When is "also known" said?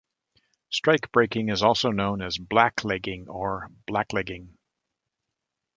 1.61-2.23